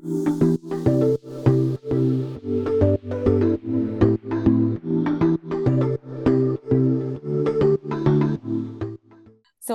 So, 0.00 0.06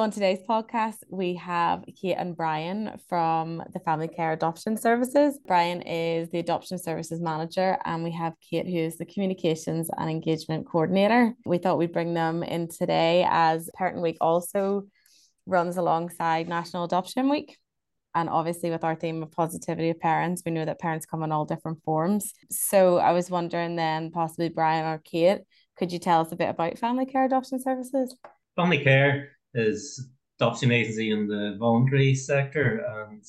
on 0.02 0.10
today's 0.10 0.40
podcast, 0.50 0.96
we 1.12 1.36
have 1.36 1.84
Kate 2.02 2.16
and 2.16 2.36
Brian 2.36 3.00
from 3.08 3.62
the 3.72 3.80
Family 3.82 4.08
Care 4.08 4.32
Adoption 4.32 4.78
Services. 4.78 5.40
Brian 5.46 5.84
is 5.84 6.32
the 6.32 6.40
Adoption 6.40 6.80
Services 6.80 7.22
Manager, 7.22 7.78
and 7.86 8.04
we 8.04 8.12
have 8.14 8.34
Kate, 8.50 8.66
who 8.66 8.78
is 8.78 8.98
the 8.98 9.06
Communications 9.06 9.92
and 9.96 10.10
Engagement 10.10 10.66
Coordinator. 10.66 11.36
We 11.46 11.60
thought 11.60 11.78
we'd 11.78 11.94
bring 11.94 12.16
them 12.16 12.42
in 12.42 12.68
today 12.68 13.28
as 13.30 13.70
Parenting 13.80 14.02
Week 14.02 14.18
also 14.20 14.88
runs 15.46 15.78
alongside 15.78 16.50
National 16.50 16.86
Adoption 16.86 17.30
Week. 17.30 17.60
And 18.16 18.30
obviously, 18.30 18.72
with 18.72 18.84
our 18.84 18.96
theme 18.96 19.22
of 19.22 19.32
positivity 19.32 19.90
of 19.90 20.00
parents, 20.00 20.42
we 20.46 20.52
know 20.52 20.66
that 20.66 20.80
parents 20.80 21.06
come 21.06 21.22
in 21.22 21.32
all 21.32 21.46
different 21.46 21.84
forms. 21.84 22.34
So, 22.50 22.98
I 22.98 23.12
was 23.12 23.30
wondering 23.30 23.76
then, 23.76 24.10
possibly 24.10 24.50
Brian 24.50 24.86
or 24.86 25.00
Kate, 25.00 25.42
could 25.78 25.92
you 25.92 26.00
tell 26.00 26.22
us 26.22 26.32
a 26.32 26.38
bit 26.38 26.50
about 26.50 26.80
Family 26.80 27.06
Care 27.06 27.26
Adoption 27.26 27.62
Services? 27.62 28.16
Family 28.56 28.82
Care 28.82 29.32
is 29.54 30.10
adoption 30.40 30.72
agency 30.72 31.12
in 31.12 31.28
the 31.28 31.56
voluntary 31.60 32.16
sector 32.16 32.86
and 33.04 33.24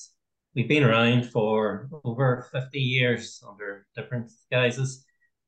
we've 0.54 0.68
been 0.68 0.82
around 0.82 1.24
for 1.26 1.88
over 2.04 2.48
50 2.50 2.80
years 2.80 3.42
under 3.48 3.86
different 3.94 4.30
guises. 4.50 5.04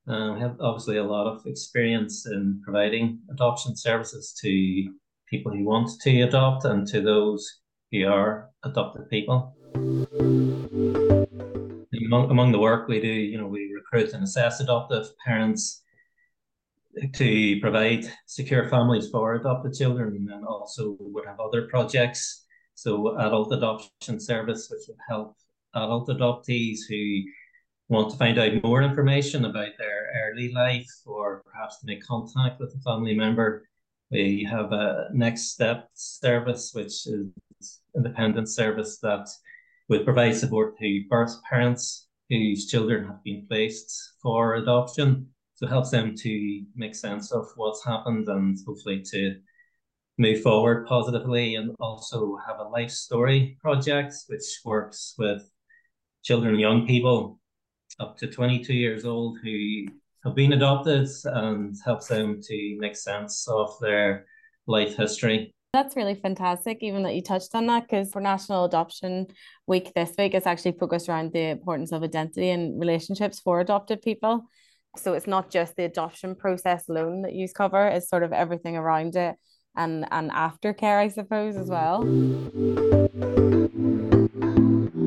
Uh, 0.09 0.33
we 0.35 0.41
have 0.41 0.57
obviously 0.61 0.99
a 0.99 1.05
lot 1.05 1.27
of 1.27 1.45
experience 1.47 2.27
in 2.27 2.61
providing 2.65 3.21
adoption 3.31 3.77
services 3.77 4.33
to 4.41 4.93
people 5.29 5.53
who 5.53 5.65
want 5.65 5.91
to 6.01 6.23
adopt 6.23 6.65
and 6.65 6.87
to 6.87 7.01
those 7.01 7.61
who 7.93 8.07
are 8.07 8.51
adopted 8.65 9.09
people. 9.11 9.55
Among, 12.07 12.31
among 12.31 12.53
the 12.53 12.59
work 12.59 12.89
we 12.89 13.01
do, 13.01 13.09
you 13.09 13.39
know, 13.39 13.47
we 13.47 13.73
recruit 13.75 14.13
and 14.15 14.25
assess 14.25 14.61
adoptive 14.61 15.07
parents 15.25 15.83
to 17.15 17.61
provide 17.61 18.11
secure 18.27 18.69
families 18.69 19.09
for 19.11 19.35
adopted 19.35 19.75
children 19.75 20.17
and 20.17 20.29
then 20.29 20.45
also 20.45 20.97
would 21.01 21.27
have 21.27 21.41
other 21.41 21.69
projects. 21.69 22.45
So 22.75 23.19
adult 23.19 23.53
adoption 23.53 24.21
service, 24.21 24.69
which 24.71 24.83
would 24.89 24.99
help 25.09 25.37
adult 25.75 26.09
adoptees 26.09 26.81
who 26.89 27.23
want 27.89 28.11
to 28.11 28.17
find 28.17 28.39
out 28.39 28.63
more 28.63 28.83
information 28.83 29.45
about 29.45 29.73
their 29.79 30.31
early 30.31 30.53
life 30.53 30.91
or 31.07 31.43
perhaps 31.45 31.81
to 31.81 31.87
make 31.87 32.05
contact 32.05 32.61
with 32.61 32.75
a 32.75 32.81
family 32.81 33.15
member. 33.15 33.69
We 34.11 34.47
have 34.51 34.73
a 34.73 35.09
next 35.13 35.51
step 35.51 35.89
service, 35.95 36.73
which 36.75 37.07
is 37.07 37.27
independent 37.97 38.49
service 38.49 38.99
that 38.99 39.29
would 39.89 40.05
provide 40.05 40.37
support 40.37 40.79
to 40.79 41.05
birth 41.09 41.35
parents 41.49 42.09
whose 42.29 42.67
children 42.67 43.07
have 43.07 43.23
been 43.25 43.47
placed 43.49 44.13
for 44.23 44.57
adoption 44.57 45.27
so 45.55 45.67
it 45.67 45.71
helps 45.71 45.91
them 45.91 46.15
to 46.15 46.63
make 46.77 46.95
sense 46.95 47.33
of 47.33 47.47
what's 47.57 47.85
happened 47.85 48.29
and 48.29 48.59
hopefully 48.67 49.03
to 49.03 49.37
move 50.19 50.41
forward 50.43 50.87
positively 50.87 51.57
and 51.57 51.75
also 51.81 52.37
have 52.47 52.59
a 52.61 52.69
life 52.69 52.91
story 52.91 53.57
project 53.61 54.15
which 54.29 54.61
works 54.65 55.15
with 55.19 55.51
children 56.23 56.55
and 56.55 56.61
young 56.61 56.87
people 56.87 57.41
up 58.01 58.17
to 58.17 58.27
22 58.27 58.75
years 58.75 59.05
old 59.05 59.39
who 59.43 59.87
have 60.25 60.35
been 60.35 60.53
adopted 60.53 61.09
and 61.25 61.77
helps 61.85 62.09
them 62.09 62.41
to 62.43 62.77
make 62.79 62.97
sense 62.97 63.47
of 63.49 63.71
their 63.81 64.27
life 64.67 64.97
history. 64.97 65.55
That's 65.75 65.97
really 65.97 66.15
fantastic, 66.15 66.79
even 66.81 67.03
that 67.03 67.15
you 67.15 67.21
touched 67.21 67.55
on 67.55 67.67
that, 67.67 67.83
because 67.83 68.11
for 68.11 68.23
National 68.23 68.65
Adoption 68.65 69.27
Week 69.67 69.93
this 69.95 70.13
week, 70.17 70.33
it's 70.33 70.47
actually 70.47 70.73
focused 70.73 71.11
around 71.11 71.33
the 71.33 71.51
importance 71.51 71.93
of 71.93 72.03
identity 72.03 72.49
and 72.49 72.81
relationships 72.81 73.39
for 73.39 73.61
adopted 73.61 74.01
people. 74.01 74.47
So 74.97 75.13
it's 75.13 75.27
not 75.27 75.51
just 75.51 75.77
the 75.77 75.85
adoption 75.85 76.37
process 76.37 76.89
alone 76.89 77.21
that 77.21 77.35
you 77.35 77.47
cover, 77.55 77.87
it's 77.87 78.09
sort 78.09 78.23
of 78.23 78.33
everything 78.33 78.79
around 78.79 79.15
it 79.15 79.37
and 79.77 80.07
and 80.11 80.31
aftercare, 80.31 81.01
I 81.01 81.09
suppose, 81.09 81.55
as 81.55 81.69
well. 81.69 82.03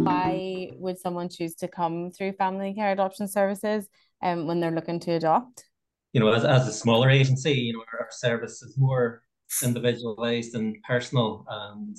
Why 0.06 0.70
would 0.76 1.00
someone 1.00 1.30
choose 1.30 1.56
to 1.56 1.68
come 1.68 2.12
through 2.12 2.34
family 2.34 2.76
care 2.76 2.92
adoption 2.92 3.28
services 3.28 3.88
um, 4.22 4.46
when 4.46 4.60
they're 4.60 4.70
looking 4.70 5.00
to 5.00 5.14
adopt? 5.14 5.66
You 6.14 6.20
know, 6.20 6.32
as, 6.32 6.46
as 6.46 6.68
a 6.68 6.72
smaller 6.72 7.10
agency, 7.10 7.54
you 7.54 7.74
know, 7.74 7.84
our, 7.94 8.02
our 8.02 8.12
service 8.12 8.62
is 8.62 8.78
more 8.78 9.24
individualized 9.64 10.56
and 10.56 10.78
personal 10.88 11.46
and 11.50 11.98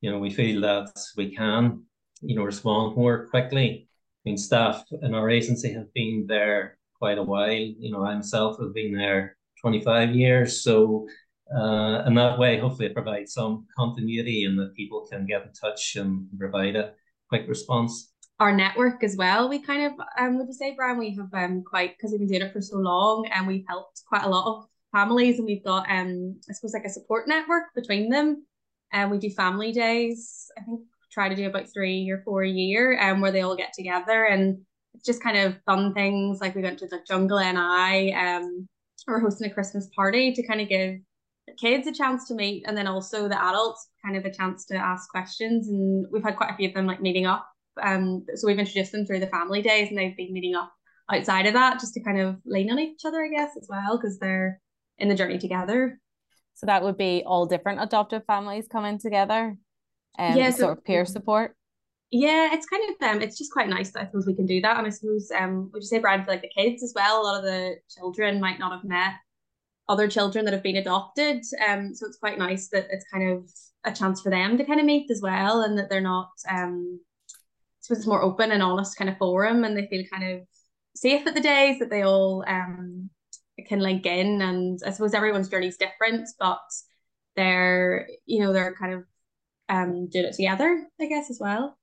you 0.00 0.10
know 0.10 0.18
we 0.18 0.30
feel 0.30 0.60
that 0.60 0.90
we 1.16 1.34
can 1.34 1.82
you 2.22 2.34
know 2.34 2.42
respond 2.42 2.96
more 2.96 3.26
quickly 3.28 3.88
I 3.88 4.30
mean 4.30 4.38
staff 4.38 4.84
in 5.02 5.14
our 5.14 5.30
agency 5.30 5.72
have 5.72 5.92
been 5.94 6.26
there 6.26 6.78
quite 6.98 7.18
a 7.18 7.22
while. 7.22 7.50
You 7.50 7.90
know, 7.90 8.04
I 8.04 8.14
myself 8.14 8.58
have 8.60 8.74
been 8.74 8.92
there 8.92 9.36
25 9.60 10.14
years. 10.14 10.62
So, 10.62 11.06
uh, 11.54 12.02
in 12.06 12.14
that 12.14 12.38
way, 12.38 12.58
hopefully, 12.58 12.86
it 12.86 12.94
provides 12.94 13.32
some 13.32 13.66
continuity 13.76 14.44
and 14.44 14.58
that 14.58 14.74
people 14.74 15.06
can 15.10 15.26
get 15.26 15.42
in 15.42 15.52
touch 15.52 15.96
and 15.96 16.26
provide 16.38 16.76
a 16.76 16.92
quick 17.28 17.48
response. 17.48 18.12
Our 18.40 18.54
network 18.54 19.02
as 19.02 19.16
well, 19.16 19.48
we 19.48 19.60
kind 19.60 19.86
of, 19.86 19.92
um, 20.18 20.38
would 20.38 20.46
you 20.46 20.52
say, 20.52 20.74
Brian, 20.76 20.98
we 20.98 21.16
have 21.16 21.32
um 21.32 21.64
quite 21.64 21.96
because 21.96 22.12
we've 22.12 22.20
been 22.20 22.28
doing 22.28 22.42
it 22.42 22.52
for 22.52 22.60
so 22.60 22.76
long 22.76 23.26
and 23.32 23.46
we've 23.46 23.64
helped 23.68 24.02
quite 24.08 24.24
a 24.24 24.28
lot 24.28 24.46
of 24.46 24.66
families 24.92 25.38
and 25.38 25.46
we've 25.46 25.64
got 25.64 25.90
um 25.90 26.38
I 26.48 26.52
suppose 26.52 26.74
like 26.74 26.84
a 26.84 26.90
support 26.90 27.28
network 27.28 27.74
between 27.74 28.10
them. 28.10 28.44
And 28.92 29.10
we 29.10 29.18
do 29.18 29.30
family 29.30 29.72
days. 29.72 30.50
I 30.58 30.62
think 30.62 30.80
try 31.12 31.28
to 31.28 31.34
do 31.34 31.46
about 31.46 31.72
three 31.72 32.08
or 32.10 32.22
four 32.24 32.42
a 32.42 32.48
year, 32.48 32.98
um, 33.00 33.20
where 33.20 33.32
they 33.32 33.40
all 33.40 33.56
get 33.56 33.72
together 33.72 34.24
and 34.24 34.58
it's 34.94 35.06
just 35.06 35.22
kind 35.22 35.36
of 35.36 35.56
fun 35.64 35.94
things 35.94 36.40
like 36.40 36.54
we 36.54 36.62
went 36.62 36.78
to 36.80 36.86
the 36.86 37.00
jungle 37.06 37.38
NI 37.38 38.12
um 38.14 38.68
we're 39.06 39.20
hosting 39.20 39.50
a 39.50 39.54
Christmas 39.54 39.88
party 39.94 40.32
to 40.32 40.46
kind 40.46 40.60
of 40.60 40.68
give 40.68 40.96
kids 41.58 41.86
a 41.86 41.92
chance 41.92 42.26
to 42.28 42.34
meet 42.34 42.64
and 42.66 42.76
then 42.76 42.86
also 42.86 43.28
the 43.28 43.42
adults 43.42 43.88
kind 44.04 44.16
of 44.16 44.24
a 44.24 44.30
chance 44.30 44.66
to 44.66 44.76
ask 44.76 45.08
questions 45.08 45.68
and 45.68 46.06
we've 46.12 46.22
had 46.22 46.36
quite 46.36 46.50
a 46.50 46.56
few 46.56 46.68
of 46.68 46.74
them 46.74 46.86
like 46.86 47.00
meeting 47.00 47.26
up 47.26 47.48
um 47.82 48.24
so 48.34 48.46
we've 48.46 48.58
introduced 48.58 48.92
them 48.92 49.06
through 49.06 49.20
the 49.20 49.26
family 49.28 49.62
days 49.62 49.88
and 49.88 49.96
they've 49.96 50.16
been 50.16 50.32
meeting 50.32 50.54
up 50.54 50.72
outside 51.10 51.46
of 51.46 51.54
that 51.54 51.80
just 51.80 51.94
to 51.94 52.02
kind 52.02 52.20
of 52.20 52.36
lean 52.44 52.70
on 52.70 52.78
each 52.78 53.04
other 53.04 53.24
I 53.24 53.28
guess 53.28 53.56
as 53.56 53.66
well 53.68 53.96
because 53.96 54.18
they're 54.18 54.60
in 54.98 55.08
the 55.08 55.14
journey 55.14 55.38
together 55.38 56.00
so 56.54 56.66
that 56.66 56.82
would 56.82 56.96
be 56.96 57.22
all 57.24 57.46
different 57.46 57.80
adoptive 57.80 58.24
families 58.26 58.66
coming 58.70 58.98
together 58.98 59.56
and 60.18 60.34
um, 60.34 60.38
yeah, 60.38 60.50
so, 60.50 60.58
sort 60.58 60.78
of 60.78 60.84
peer 60.84 61.04
support 61.04 61.54
yeah, 62.10 62.54
it's 62.54 62.66
kind 62.66 62.82
of 62.88 63.08
um, 63.08 63.22
it's 63.22 63.36
just 63.36 63.52
quite 63.52 63.68
nice 63.68 63.90
that 63.90 64.00
I 64.00 64.06
suppose 64.06 64.26
we 64.26 64.34
can 64.34 64.46
do 64.46 64.62
that. 64.62 64.78
And 64.78 64.86
I 64.86 64.90
suppose 64.90 65.30
um, 65.38 65.70
would 65.72 65.82
you 65.82 65.86
say, 65.86 65.98
Brian, 65.98 66.24
for 66.24 66.30
like 66.30 66.40
the 66.40 66.48
kids 66.48 66.82
as 66.82 66.94
well? 66.94 67.20
A 67.20 67.22
lot 67.22 67.38
of 67.38 67.44
the 67.44 67.76
children 67.94 68.40
might 68.40 68.58
not 68.58 68.72
have 68.72 68.84
met 68.84 69.12
other 69.88 70.08
children 70.08 70.44
that 70.44 70.54
have 70.54 70.62
been 70.62 70.76
adopted. 70.76 71.42
Um, 71.66 71.94
so 71.94 72.06
it's 72.06 72.18
quite 72.18 72.38
nice 72.38 72.68
that 72.68 72.86
it's 72.90 73.04
kind 73.12 73.30
of 73.30 73.50
a 73.84 73.92
chance 73.92 74.20
for 74.20 74.30
them 74.30 74.56
to 74.56 74.64
kind 74.64 74.80
of 74.80 74.86
meet 74.86 75.10
as 75.10 75.20
well, 75.22 75.62
and 75.62 75.76
that 75.78 75.90
they're 75.90 76.00
not 76.00 76.30
um, 76.48 77.00
suppose 77.80 77.98
it's 77.98 78.06
more 78.06 78.22
open 78.22 78.52
and 78.52 78.62
honest 78.62 78.96
kind 78.96 79.10
of 79.10 79.18
forum, 79.18 79.64
and 79.64 79.76
they 79.76 79.86
feel 79.86 80.04
kind 80.10 80.32
of 80.32 80.46
safe 80.94 81.26
at 81.26 81.34
the 81.34 81.40
days 81.40 81.78
that 81.78 81.90
they 81.90 82.02
all 82.02 82.42
um 82.48 83.10
can 83.66 83.80
link 83.80 84.06
in. 84.06 84.42
And 84.42 84.80
I 84.86 84.90
suppose 84.90 85.14
everyone's 85.14 85.48
journey 85.48 85.68
is 85.68 85.76
different, 85.76 86.28
but 86.38 86.60
they're 87.36 88.08
you 88.26 88.40
know 88.40 88.52
they're 88.52 88.74
kind 88.74 88.94
of 88.94 89.04
um 89.68 90.08
doing 90.08 90.26
it 90.26 90.34
together, 90.34 90.86
I 91.00 91.06
guess 91.06 91.30
as 91.30 91.38
well. 91.40 91.78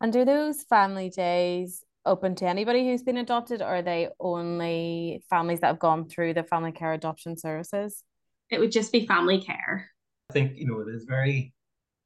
And 0.00 0.14
are 0.16 0.24
those 0.24 0.62
family 0.64 1.10
days 1.10 1.84
open 2.04 2.34
to 2.36 2.46
anybody 2.46 2.86
who's 2.86 3.02
been 3.02 3.18
adopted, 3.18 3.62
or 3.62 3.66
are 3.76 3.82
they 3.82 4.08
only 4.18 5.22
families 5.30 5.60
that 5.60 5.68
have 5.68 5.78
gone 5.78 6.08
through 6.08 6.34
the 6.34 6.42
family 6.42 6.72
care 6.72 6.92
adoption 6.92 7.36
services? 7.36 8.02
It 8.50 8.58
would 8.58 8.72
just 8.72 8.92
be 8.92 9.06
family 9.06 9.40
care. 9.40 9.90
I 10.30 10.32
think, 10.32 10.56
you 10.56 10.66
know, 10.66 10.80
it 10.80 10.88
is 10.94 11.04
very 11.04 11.52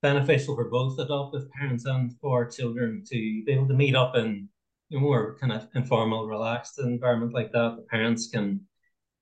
beneficial 0.03 0.55
for 0.55 0.69
both 0.69 0.99
adoptive 0.99 1.51
parents 1.53 1.87
and 1.87 2.13
for 2.21 2.49
children 2.49 3.03
to 3.07 3.15
be 3.45 3.53
able 3.53 3.69
to 3.69 3.75
meet 3.75 3.97
up 3.97 4.17
in 4.17 4.49
a 4.93 4.97
more 4.97 5.37
kind 5.41 5.53
of 5.53 5.69
informal, 5.75 6.29
relaxed 6.29 6.79
environment 6.79 7.33
like 7.33 7.51
that. 7.53 7.77
The 7.77 7.87
parents 7.91 8.29
can 8.29 8.61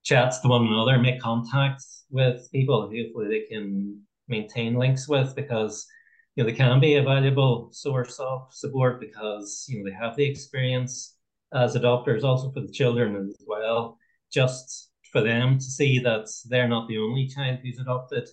chat 0.05 0.35
to 0.43 0.49
one 0.49 0.67
another, 0.67 0.99
make 0.99 1.21
contact 1.21 1.83
with 2.11 2.49
people 2.53 2.83
hopefully 2.83 3.29
they 3.29 3.47
can 3.53 4.01
maintain 4.29 4.75
links 4.75 5.09
with 5.09 5.35
because 5.35 5.87
you 6.35 6.43
know, 6.43 6.51
they 6.51 6.57
can 6.57 6.81
be 6.81 6.97
a 6.97 7.03
valuable 7.03 7.69
source 7.73 8.19
of 8.19 8.49
support 8.51 9.01
because, 9.01 9.67
you 9.69 9.79
know, 9.79 9.89
they 9.89 9.97
have 9.97 10.17
the 10.17 10.25
experience 10.25 11.17
as 11.53 11.77
adopters, 11.77 12.25
also 12.25 12.51
for 12.51 12.61
the 12.61 12.73
children 12.73 13.17
as 13.17 13.37
well, 13.47 13.99
just 14.33 14.91
for 15.13 15.21
them 15.21 15.59
to 15.59 15.65
see 15.65 16.01
that 16.01 16.27
they're 16.47 16.69
not 16.69 16.89
the 16.89 16.99
only 16.99 17.29
child 17.29 17.61
who's 17.63 17.79
adopted 17.79 18.29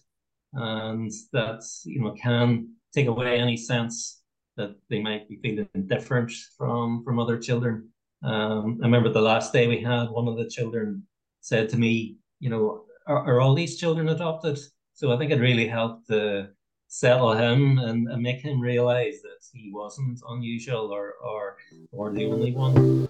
and 0.54 1.12
that, 1.32 1.64
you 1.86 2.02
know, 2.02 2.14
can 2.14 2.70
take 2.94 3.08
away 3.08 3.40
any 3.40 3.56
sense 3.56 4.24
that 4.58 4.76
they 4.90 5.00
might 5.00 5.30
be 5.30 5.38
feeling 5.38 5.68
different 5.86 6.32
from 6.58 7.04
from 7.04 7.20
other 7.20 7.38
children. 7.38 7.88
Um, 8.24 8.80
I 8.82 8.86
remember 8.86 9.10
the 9.10 9.22
last 9.22 9.54
day 9.54 9.68
we 9.68 9.80
had 9.82 10.10
one 10.10 10.28
of 10.28 10.38
the 10.38 10.50
children 10.50 11.04
said 11.42 11.70
to 11.70 11.78
me, 11.78 12.18
you 12.40 12.50
know, 12.50 12.86
are, 13.08 13.24
are 13.26 13.42
all 13.42 13.54
these 13.54 13.78
children 13.78 14.10
adopted? 14.10 14.58
So 14.94 15.12
I 15.12 15.18
think 15.18 15.32
it 15.32 15.40
really 15.40 15.68
helped 15.68 16.08
the 16.08 16.54
settle 16.88 17.34
him 17.34 17.80
and, 17.80 18.08
and 18.10 18.22
make 18.22 18.42
him 18.42 18.60
realize 18.60 19.22
that 19.22 19.40
he 19.54 19.72
wasn't 19.74 20.22
unusual 20.30 20.92
or 20.92 21.14
or 21.24 21.58
or 21.92 22.12
the 22.12 22.26
only 22.26 22.52
one. 22.52 23.08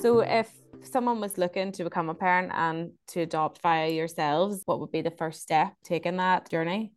So 0.00 0.20
if 0.20 0.50
someone 0.82 1.20
was 1.20 1.38
looking 1.38 1.72
to 1.72 1.84
become 1.84 2.08
a 2.08 2.14
parent 2.14 2.52
and 2.54 2.92
to 3.08 3.20
adopt 3.20 3.60
via 3.60 3.90
yourselves, 3.90 4.62
what 4.64 4.80
would 4.80 4.92
be 4.92 5.02
the 5.02 5.10
first 5.10 5.42
step 5.42 5.74
taking 5.84 6.16
that 6.16 6.50
journey? 6.50 6.92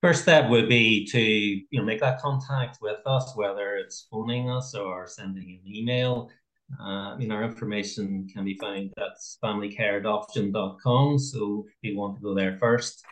First 0.00 0.22
step 0.22 0.48
would 0.48 0.68
be 0.68 1.04
to 1.06 1.20
you 1.20 1.66
know 1.72 1.82
make 1.82 2.00
that 2.00 2.20
contact 2.20 2.78
with 2.80 2.98
us, 3.04 3.32
whether 3.34 3.76
it's 3.76 4.06
phoning 4.08 4.48
us 4.48 4.72
or 4.74 5.08
sending 5.08 5.60
an 5.60 5.74
email. 5.74 6.30
Uh, 6.78 7.14
I 7.14 7.16
mean, 7.16 7.32
our 7.32 7.42
information 7.42 8.28
can 8.32 8.44
be 8.44 8.56
found 8.58 8.92
at 8.98 9.18
familycareadoption.com. 9.42 11.18
So 11.18 11.64
if 11.66 11.90
you 11.90 11.98
want 11.98 12.16
to 12.16 12.22
go 12.22 12.32
there 12.32 12.56
first 12.58 13.04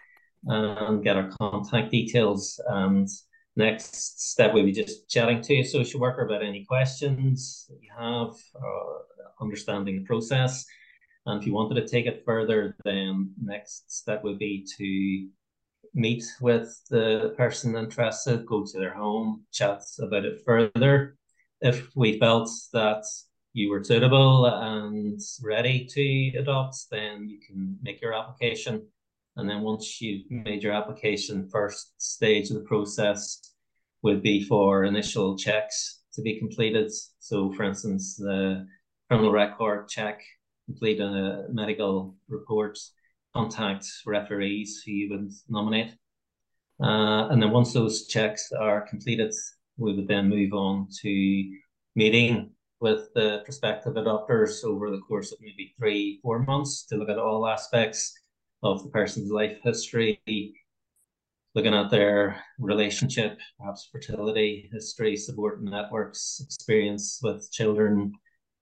and 0.45 1.03
get 1.03 1.17
our 1.17 1.31
contact 1.41 1.91
details, 1.91 2.61
and 2.69 3.09
next 3.57 4.21
step 4.31 4.55
will 4.55 4.63
be 4.63 4.71
just 4.73 5.09
chatting 5.09 5.43
to 5.43 5.55
a 5.55 5.65
social 5.65 5.99
worker 5.99 6.25
about 6.25 6.45
any 6.45 6.65
questions 6.65 7.69
you 7.81 7.91
have, 7.99 8.31
uh, 8.55 9.43
understanding 9.43 9.97
the 9.97 10.05
process. 10.05 10.65
And 11.25 11.41
if 11.41 11.47
you 11.49 11.53
wanted 11.53 11.81
to 11.81 11.89
take 11.89 12.07
it 12.07 12.23
further, 12.25 12.77
then 12.85 13.33
next 13.43 13.91
step 13.91 14.23
would 14.23 14.39
be 14.39 14.65
to 14.77 15.29
meet 15.97 16.23
with 16.41 16.79
the 16.91 17.35
person 17.37 17.75
interested, 17.75 18.47
go 18.47 18.65
to 18.65 18.79
their 18.79 18.95
home, 18.95 19.45
chat 19.53 19.81
about 19.99 20.27
it 20.27 20.43
further. 20.45 21.17
If 21.63 21.89
we 21.97 22.19
felt 22.19 22.51
that 22.75 23.03
you 23.55 23.71
were 23.71 23.83
suitable 23.83 24.45
and 24.45 25.19
ready 25.43 25.87
to 25.87 26.39
adopt, 26.39 26.77
then 26.91 27.27
you 27.29 27.39
can 27.41 27.79
make 27.83 28.03
your 28.03 28.13
application. 28.13 28.87
And 29.37 29.49
then 29.49 29.63
once 29.63 30.01
you've 30.01 30.31
made 30.31 30.63
your 30.63 30.75
application, 30.75 31.49
first 31.51 31.95
stage 31.97 32.51
of 32.51 32.57
the 32.57 32.65
process 32.65 33.41
would 34.03 34.23
be 34.23 34.45
for 34.45 34.85
initial 34.85 35.39
checks 35.39 36.03
to 36.13 36.21
be 36.21 36.39
completed. 36.39 36.93
So, 37.21 37.51
for 37.53 37.65
instance, 37.65 38.17
the 38.17 38.67
criminal 39.09 39.33
record 39.33 39.89
check, 39.89 40.23
complete 40.67 41.01
a 41.01 41.47
medical 41.51 42.17
report, 42.29 42.79
contact 43.37 43.87
referees 44.07 44.83
who 44.85 44.93
you 44.93 45.11
would 45.11 45.31
nominate. 45.49 45.93
Uh, 46.83 47.29
and 47.31 47.43
then 47.43 47.51
once 47.51 47.73
those 47.73 48.07
checks 48.07 48.53
are 48.53 48.89
completed, 48.89 49.33
we 49.77 49.95
would 49.95 50.09
then 50.09 50.29
move 50.29 50.53
on 50.53 50.89
to 51.03 51.11
meeting 51.95 52.51
with 52.81 53.09
the 53.15 53.41
prospective 53.45 53.95
adopters 53.95 54.65
over 54.65 54.91
the 54.91 55.01
course 55.09 55.33
of 55.33 55.39
maybe 55.41 55.75
three, 55.79 56.21
four 56.23 56.41
months 56.41 56.85
to 56.87 56.97
look 56.97 57.09
at 57.09 57.19
all 57.19 57.47
aspects 57.47 58.13
of 58.63 58.83
the 58.83 58.91
person's 58.91 59.31
life 59.31 59.59
history, 59.63 60.21
looking 61.55 61.75
at 61.75 61.91
their 61.91 62.43
relationship, 62.59 63.39
perhaps 63.59 63.89
fertility 63.91 64.69
history, 64.73 65.17
support 65.17 65.63
networks, 65.63 66.41
experience 66.45 67.21
with 67.23 67.51
children, 67.51 68.13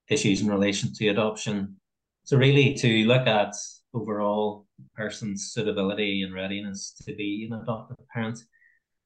issues 0.09 0.41
in 0.43 0.49
relation 0.49 0.93
to 0.95 1.09
adoption. 1.09 1.77
So 2.25 2.37
really 2.37 2.75
to 2.75 2.89
look 3.07 3.27
at 3.27 3.55
overall 3.95 4.67
person's 4.95 5.53
suitability 5.53 6.23
and 6.23 6.35
readiness 6.35 6.95
to 7.07 7.15
be 7.15 7.49
an 7.51 7.61
adoptive 7.61 7.97
parent. 8.13 8.39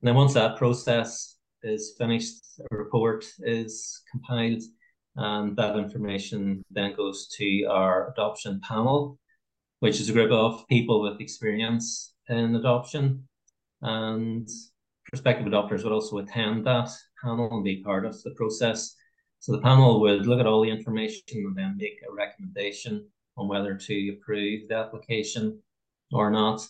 And 0.00 0.08
then 0.08 0.14
once 0.14 0.34
that 0.34 0.56
process 0.56 1.36
is 1.62 1.94
finished, 1.98 2.36
a 2.70 2.76
report 2.76 3.24
is 3.40 4.02
compiled, 4.10 4.62
and 5.16 5.56
that 5.56 5.76
information 5.76 6.64
then 6.70 6.94
goes 6.94 7.28
to 7.38 7.64
our 7.64 8.12
adoption 8.12 8.60
panel, 8.66 9.18
which 9.80 10.00
is 10.00 10.08
a 10.08 10.12
group 10.12 10.30
of 10.30 10.66
people 10.68 11.02
with 11.02 11.20
experience 11.20 12.14
in 12.28 12.54
adoption. 12.56 13.28
And 13.82 14.48
prospective 15.04 15.46
adopters 15.46 15.82
would 15.84 15.92
also 15.92 16.18
attend 16.18 16.66
that 16.66 16.90
panel 17.22 17.48
and 17.50 17.64
be 17.64 17.82
part 17.82 18.04
of 18.04 18.20
the 18.22 18.30
process. 18.32 18.94
So 19.40 19.52
the 19.52 19.62
panel 19.62 20.00
would 20.00 20.26
look 20.26 20.40
at 20.40 20.46
all 20.46 20.62
the 20.62 20.70
information 20.70 21.22
and 21.32 21.56
then 21.56 21.76
make 21.76 21.98
a 22.08 22.12
recommendation 22.12 23.08
on 23.38 23.48
whether 23.48 23.74
to 23.74 24.10
approve 24.10 24.68
the 24.68 24.74
application 24.74 25.62
or 26.12 26.30
not. 26.30 26.66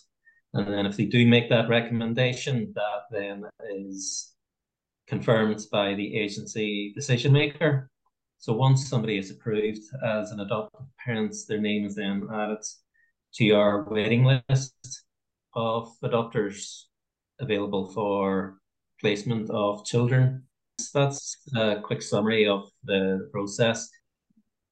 And 0.53 0.67
then 0.67 0.85
if 0.85 0.97
they 0.97 1.05
do 1.05 1.27
make 1.27 1.49
that 1.49 1.69
recommendation, 1.69 2.73
that 2.75 3.01
then 3.11 3.43
is 3.69 4.33
confirmed 5.07 5.65
by 5.71 5.95
the 5.95 6.15
agency 6.15 6.93
decision 6.95 7.33
maker. 7.33 7.89
So 8.37 8.53
once 8.53 8.87
somebody 8.87 9.17
is 9.17 9.31
approved 9.31 9.81
as 10.05 10.31
an 10.31 10.39
adoptive 10.39 10.85
parent, 11.03 11.35
their 11.47 11.59
name 11.59 11.85
is 11.85 11.95
then 11.95 12.27
added 12.33 12.63
to 13.35 13.51
our 13.51 13.83
waiting 13.89 14.23
list 14.23 15.03
of 15.55 15.91
adopters 16.03 16.83
available 17.39 17.89
for 17.89 18.59
placement 19.01 19.49
of 19.49 19.85
children. 19.85 20.43
So 20.79 20.99
that's 20.99 21.37
a 21.55 21.81
quick 21.81 22.01
summary 22.01 22.47
of 22.47 22.69
the 22.83 23.29
process. 23.31 23.89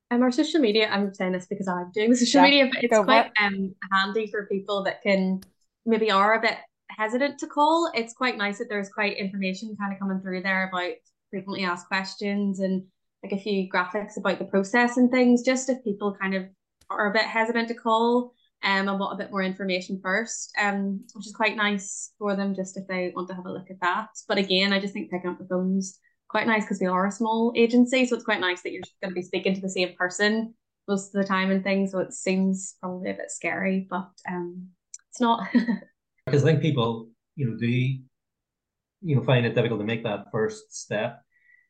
Um, 0.10 0.22
our 0.22 0.32
social 0.32 0.62
media, 0.62 0.88
I'm 0.90 1.14
saying 1.14 1.34
this 1.34 1.48
because 1.48 1.68
I'm 1.68 1.92
doing 1.94 2.12
the 2.12 2.16
social 2.16 2.42
yeah, 2.42 2.50
media, 2.50 2.70
but 2.74 2.84
it's 2.84 3.00
quite 3.00 3.32
um 3.42 3.74
handy 3.92 4.28
for 4.28 4.46
people 4.46 4.84
that 4.84 5.02
can 5.02 5.42
maybe 5.86 6.12
are 6.12 6.36
a 6.36 6.42
bit 6.42 6.58
hesitant 6.90 7.40
to 7.40 7.48
call. 7.48 7.92
It's 7.94 8.14
quite 8.14 8.38
nice 8.38 8.60
that 8.60 8.70
there's 8.70 8.90
quite 8.90 9.18
information 9.18 9.76
kind 9.80 9.94
of 9.94 10.00
coming 10.00 10.22
through 10.22 10.44
there 10.44 10.70
about 10.70 10.94
frequently 11.30 11.66
asked 11.66 11.88
questions 11.88 12.60
and 12.60 12.84
like 13.24 13.34
a 13.34 13.42
few 13.42 13.70
graphics 13.70 14.18
about 14.18 14.40
the 14.40 14.46
process 14.46 14.98
and 14.98 15.12
things, 15.12 15.42
just 15.42 15.70
if 15.70 15.84
people 15.84 16.16
kind 16.20 16.36
of 16.36 16.46
are 16.90 17.10
a 17.10 17.14
bit 17.14 17.24
hesitant 17.24 17.68
to 17.68 17.74
call 17.74 18.34
um, 18.64 18.88
and 18.88 19.00
want 19.00 19.14
a 19.14 19.24
bit 19.24 19.32
more 19.32 19.42
information 19.42 20.00
first, 20.02 20.52
um, 20.62 21.02
which 21.14 21.28
is 21.28 21.34
quite 21.34 21.56
nice 21.56 22.12
for 22.18 22.36
them 22.36 22.56
just 22.56 22.78
if 22.78 22.88
they 22.88 23.12
want 23.16 23.28
to 23.28 23.36
have 23.36 23.46
a 23.46 23.52
look 23.52 23.70
at 23.70 23.82
that. 23.82 24.08
But 24.28 24.38
again, 24.38 24.72
I 24.72 24.80
just 24.80 24.94
think 24.94 25.12
picking 25.12 25.30
up 25.30 25.38
the 25.38 25.48
phones 25.48 26.00
quite 26.30 26.48
nice 26.48 26.64
because 26.64 26.80
we 26.80 26.88
are 26.88 27.08
a 27.08 27.12
small 27.12 27.54
agency, 27.56 28.06
so 28.06 28.16
it's 28.16 28.26
quite 28.26 28.42
nice 28.42 28.62
that 28.62 28.72
you're 28.72 28.84
going 29.02 29.12
to 29.12 29.16
be 29.16 29.22
speaking 29.22 29.54
to 29.56 29.62
the 29.62 29.70
same 29.70 29.96
person 29.96 30.54
most 30.88 31.14
of 31.14 31.22
the 31.22 31.28
time 31.28 31.52
and 31.52 31.64
things. 31.64 31.92
So 31.92 32.00
it 32.00 32.14
seems 32.14 32.76
probably 32.82 33.12
a 33.12 33.16
bit 33.16 33.32
scary, 33.32 33.88
but 33.90 34.10
um, 34.30 34.68
it's 35.10 35.22
not. 35.22 35.48
because 36.26 36.44
I 36.44 36.52
think 36.52 36.62
people, 36.62 37.10
you 37.36 37.50
know, 37.50 37.58
do 37.58 37.68
you 37.68 39.16
know 39.16 39.24
find 39.24 39.46
it 39.46 39.56
difficult 39.56 39.80
to 39.80 39.86
make 39.86 40.04
that 40.04 40.26
first 40.32 40.76
step 40.76 41.22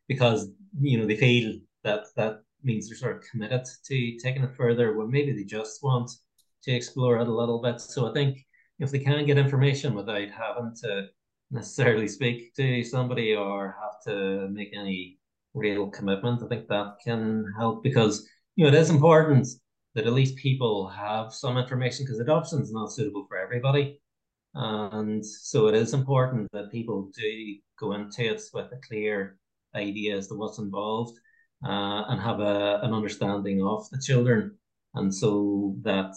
because 0.08 0.50
you 0.80 0.98
know 0.98 1.06
they 1.06 1.18
feel 1.18 1.60
that 1.84 2.06
that 2.16 2.42
means 2.64 2.88
they're 2.88 2.98
sort 2.98 3.18
of 3.18 3.24
committed 3.30 3.66
to 3.86 4.18
taking 4.18 4.44
it 4.44 4.56
further 4.56 4.98
when 4.98 5.10
maybe 5.12 5.32
they 5.32 5.44
just 5.44 5.84
want 5.84 6.10
to 6.64 6.72
explore 6.72 7.20
it 7.20 7.28
a 7.28 7.34
little 7.34 7.62
bit. 7.62 7.80
So 7.80 8.10
I 8.10 8.14
think 8.14 8.40
if 8.80 8.92
they 8.92 9.00
can 9.00 9.26
get 9.26 9.38
information 9.38 9.94
without 9.94 10.30
having 10.30 10.74
to 10.84 11.08
necessarily 11.52 12.08
speak 12.08 12.54
to 12.56 12.84
somebody 12.84 13.36
or 13.36 13.76
have 13.82 14.02
to 14.06 14.48
make 14.50 14.74
any 14.78 15.18
real 15.54 15.90
commitment. 15.90 16.44
I 16.44 16.48
think 16.48 16.68
that 16.68 16.98
can 17.04 17.46
help 17.58 17.84
because 17.84 18.28
you 18.56 18.64
know 18.64 18.70
it 18.70 18.80
is 18.80 18.90
important 18.90 19.48
that 19.96 20.06
at 20.06 20.14
least 20.14 20.36
people 20.36 20.88
have 20.90 21.34
some 21.34 21.58
information 21.58 22.06
because 22.06 22.20
adoption 22.20 22.62
is 22.62 22.72
not 22.72 22.92
suitable 22.92 23.26
for 23.28 23.38
everybody. 23.38 24.00
And 24.54 25.26
so 25.26 25.68
it 25.68 25.76
is 25.76 25.94
important 25.94 26.52
that 26.52 26.72
people 26.72 27.12
do 27.18 27.56
go 27.80 27.94
into 27.94 28.34
it 28.34 28.42
with 28.54 28.72
a 28.72 28.80
clear 28.88 29.38
idea 29.76 30.18
as 30.18 30.28
to 30.28 30.36
what's 30.36 30.60
involved 30.60 31.18
uh, 31.66 32.04
and 32.10 32.22
have 32.22 32.40
a, 32.40 32.80
an 32.84 32.94
understanding 32.94 33.62
of 33.64 33.90
the 33.90 34.00
children. 34.00 34.56
And 34.94 35.14
so 35.14 35.76
that, 35.82 36.14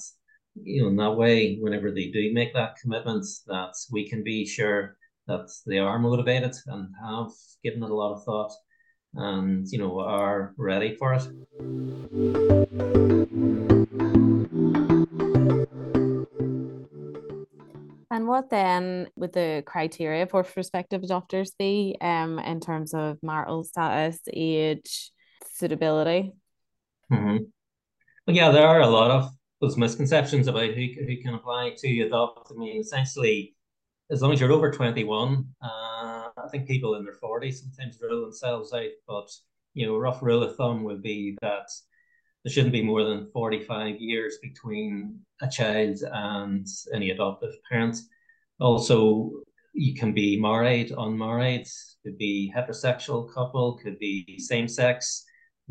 you 0.54 0.82
know, 0.82 0.88
in 0.88 0.96
that 0.96 1.16
way, 1.16 1.56
whenever 1.56 1.90
they 1.90 2.10
do 2.10 2.32
make 2.32 2.52
that 2.54 2.76
commitment, 2.80 3.26
that 3.46 3.72
we 3.90 4.08
can 4.08 4.22
be 4.22 4.46
sure 4.46 4.96
that 5.30 5.48
they 5.66 5.78
are 5.78 5.98
motivated 5.98 6.54
and 6.66 6.88
have 7.00 7.30
given 7.62 7.82
it 7.84 7.90
a 7.90 7.94
lot 7.94 8.14
of 8.14 8.24
thought 8.24 8.52
and 9.14 9.66
you 9.70 9.78
know 9.78 10.00
are 10.00 10.54
ready 10.56 10.96
for 10.96 11.14
it. 11.14 11.22
And 18.12 18.26
what 18.26 18.50
then 18.50 19.08
would 19.14 19.32
the 19.32 19.62
criteria 19.64 20.26
for 20.26 20.42
prospective 20.42 21.02
adopters 21.02 21.50
be 21.56 21.96
um, 22.00 22.40
in 22.40 22.58
terms 22.58 22.92
of 22.92 23.18
marital 23.22 23.62
status, 23.62 24.18
age, 24.32 25.12
suitability? 25.52 26.32
Mm-hmm. 27.12 27.44
Well, 28.26 28.36
yeah, 28.36 28.50
there 28.50 28.66
are 28.66 28.80
a 28.80 28.88
lot 28.88 29.12
of 29.12 29.30
those 29.60 29.76
misconceptions 29.76 30.48
about 30.48 30.74
who, 30.74 30.86
who 31.06 31.22
can 31.22 31.34
apply 31.34 31.74
to 31.78 32.00
adopt. 32.00 32.50
I 32.50 32.58
mean, 32.58 32.80
essentially, 32.80 33.54
as 34.10 34.22
long 34.22 34.32
as 34.32 34.40
you're 34.40 34.52
over 34.52 34.70
21, 34.70 35.46
uh, 35.62 35.66
I 35.66 36.48
think 36.50 36.66
people 36.66 36.96
in 36.96 37.04
their 37.04 37.14
40s 37.22 37.60
sometimes 37.60 38.00
rule 38.00 38.22
themselves 38.22 38.72
out, 38.72 38.90
but 39.06 39.30
you 39.74 39.86
know, 39.86 39.96
rough 39.96 40.20
rule 40.20 40.42
of 40.42 40.56
thumb 40.56 40.82
would 40.82 41.00
be 41.00 41.38
that 41.42 41.68
there 42.44 42.52
shouldn't 42.52 42.72
be 42.72 42.82
more 42.82 43.04
than 43.04 43.30
45 43.32 44.00
years 44.00 44.38
between 44.42 45.20
a 45.42 45.48
child 45.48 45.98
and 46.12 46.66
any 46.92 47.10
adoptive 47.10 47.52
parent. 47.70 47.98
Also, 48.58 49.30
you 49.74 49.94
can 49.94 50.12
be 50.12 50.40
married, 50.40 50.92
unmarried, 50.96 51.68
could 52.04 52.18
be 52.18 52.52
heterosexual 52.56 53.32
couple, 53.32 53.78
could 53.78 53.98
be 54.00 54.38
same 54.40 54.66
sex, 54.66 55.24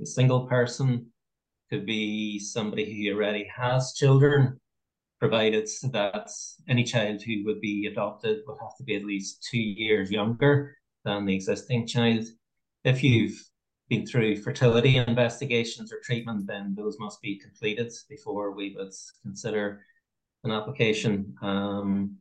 single 0.04 0.48
person, 0.48 1.08
could 1.70 1.86
be 1.86 2.40
somebody 2.40 2.86
who 2.86 3.14
already 3.14 3.46
has 3.54 3.94
children 3.94 4.60
provided 5.20 5.68
that 5.92 6.30
any 6.68 6.84
child 6.84 7.22
who 7.22 7.44
would 7.46 7.60
be 7.60 7.88
adopted 7.88 8.40
would 8.48 8.58
have 8.62 8.76
to 8.78 8.84
be 8.84 8.96
at 8.96 9.04
least 9.04 9.46
two 9.50 9.60
years 9.60 10.10
younger 10.10 10.78
than 11.04 11.26
the 11.26 11.36
existing 11.36 11.86
child. 11.86 12.26
If 12.84 13.04
you've 13.04 13.38
been 13.90 14.06
through 14.06 14.42
fertility 14.42 14.98
investigations 14.98 15.92
or 15.92 16.00
treatment, 16.04 16.48
then 16.48 16.74
those 16.78 16.98
must 17.00 17.22
be 17.22 17.38
completed 17.38 17.92
before 18.08 18.52
we 18.52 18.76
would 18.78 18.94
consider 19.24 19.82
an 20.44 20.52
application. 20.52 21.36
Um, 21.42 22.18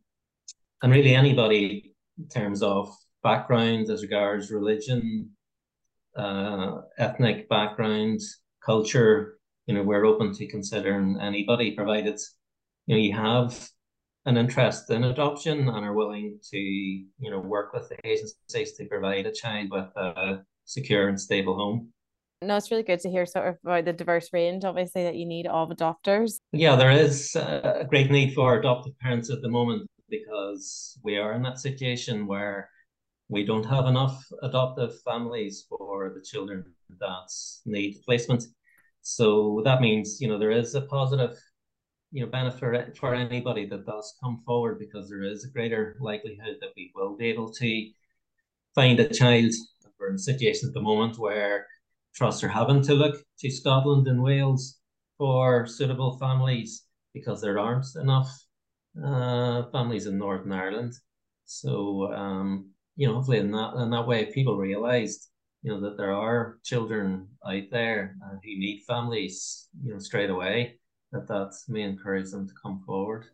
and 0.82 0.92
really 0.92 1.14
anybody 1.14 1.94
in 2.18 2.28
terms 2.28 2.62
of 2.62 2.94
background 3.22 3.90
as 3.90 4.02
regards 4.02 4.50
religion, 4.50 5.30
uh, 6.16 6.80
ethnic 6.98 7.48
background, 7.48 8.20
culture, 8.64 9.38
you 9.66 9.74
know, 9.74 9.82
we're 9.82 10.06
open 10.06 10.32
to 10.34 10.46
considering 10.46 11.18
anybody 11.20 11.72
provided 11.72 12.18
you 12.88 12.94
know 12.94 13.00
you 13.00 13.12
have 13.12 13.68
an 14.24 14.36
interest 14.38 14.90
in 14.90 15.04
adoption 15.04 15.68
and 15.68 15.84
are 15.84 15.92
willing 15.92 16.38
to 16.50 16.58
you 16.58 17.30
know 17.30 17.38
work 17.38 17.72
with 17.74 17.88
the 17.90 17.96
agencies 18.04 18.72
to 18.72 18.86
provide 18.86 19.26
a 19.26 19.32
child 19.32 19.68
with 19.70 19.90
a 19.96 20.40
secure 20.64 21.08
and 21.08 21.20
stable 21.20 21.54
home. 21.54 21.92
No, 22.40 22.56
it's 22.56 22.70
really 22.70 22.84
good 22.84 23.00
to 23.00 23.10
hear 23.10 23.26
sort 23.26 23.48
of 23.48 23.56
about 23.64 23.84
the 23.84 23.92
diverse 23.92 24.32
range, 24.32 24.64
obviously, 24.64 25.02
that 25.02 25.16
you 25.16 25.26
need 25.26 25.46
of 25.48 25.70
adopters. 25.70 26.38
Yeah, 26.52 26.76
there 26.76 26.92
is 26.92 27.34
a 27.34 27.84
great 27.88 28.10
need 28.10 28.32
for 28.32 28.58
adoptive 28.58 28.98
parents 29.00 29.28
at 29.28 29.42
the 29.42 29.48
moment 29.48 29.88
because 30.08 30.96
we 31.02 31.18
are 31.18 31.32
in 31.32 31.42
that 31.42 31.58
situation 31.58 32.26
where 32.26 32.70
we 33.28 33.44
don't 33.44 33.66
have 33.66 33.86
enough 33.86 34.24
adoptive 34.42 35.00
families 35.00 35.66
for 35.68 36.12
the 36.14 36.22
children 36.22 36.64
that 37.00 37.28
need 37.66 38.00
placement. 38.04 38.44
So 39.02 39.60
that 39.64 39.80
means, 39.80 40.20
you 40.20 40.28
know, 40.28 40.38
there 40.38 40.52
is 40.52 40.74
a 40.74 40.82
positive, 40.82 41.36
you 42.10 42.24
know, 42.24 42.30
benefit 42.30 42.96
for 42.96 43.14
anybody 43.14 43.66
that 43.66 43.86
does 43.86 44.14
come 44.22 44.42
forward 44.44 44.78
because 44.78 45.08
there 45.08 45.22
is 45.22 45.44
a 45.44 45.50
greater 45.50 45.96
likelihood 46.00 46.56
that 46.60 46.70
we 46.76 46.90
will 46.94 47.16
be 47.16 47.26
able 47.26 47.52
to 47.52 47.90
find 48.74 48.98
a 49.00 49.08
child. 49.08 49.52
We're 49.98 50.10
in 50.10 50.14
a 50.14 50.18
situation 50.18 50.68
at 50.68 50.74
the 50.74 50.80
moment 50.80 51.18
where 51.18 51.66
trusts 52.14 52.42
are 52.44 52.48
having 52.48 52.82
to 52.82 52.94
look 52.94 53.16
to 53.40 53.50
Scotland 53.50 54.06
and 54.06 54.22
Wales 54.22 54.78
for 55.18 55.66
suitable 55.66 56.16
families 56.18 56.84
because 57.12 57.40
there 57.40 57.58
aren't 57.58 57.86
enough 57.96 58.30
uh, 59.04 59.64
families 59.70 60.06
in 60.06 60.18
Northern 60.18 60.52
Ireland. 60.52 60.92
So 61.44 62.12
um, 62.12 62.70
you 62.98 63.06
know, 63.06 63.14
hopefully 63.14 63.38
in 63.38 63.52
that 63.52 63.74
in 63.76 63.90
that 63.90 64.06
way, 64.06 64.26
people 64.26 64.56
realised, 64.56 65.28
you 65.62 65.72
know, 65.72 65.80
that 65.80 65.96
there 65.96 66.12
are 66.12 66.58
children 66.64 67.28
out 67.46 67.62
there 67.70 68.16
uh, 68.24 68.34
who 68.42 68.58
need 68.58 68.82
families, 68.88 69.68
you 69.82 69.92
know, 69.92 70.00
straight 70.00 70.30
away. 70.30 70.78
That 71.12 71.26
that 71.28 71.54
may 71.68 71.82
encourage 71.82 72.30
them 72.30 72.46
to 72.46 72.54
come 72.62 72.82
forward. 72.84 73.26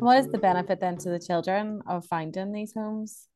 What 0.00 0.18
is 0.18 0.28
the 0.28 0.38
benefit 0.38 0.80
then 0.80 0.96
to 0.98 1.10
the 1.10 1.18
children 1.18 1.82
of 1.86 2.06
finding 2.06 2.52
these 2.52 2.72
homes? 2.72 3.28